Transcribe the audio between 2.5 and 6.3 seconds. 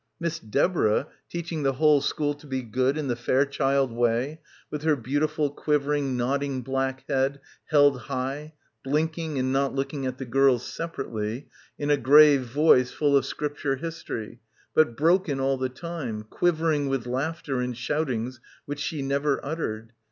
'good' in the Fairchild way; with her beauti ful quivering